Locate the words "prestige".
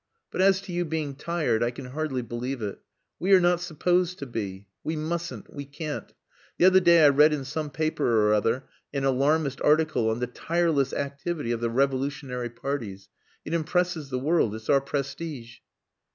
14.81-15.57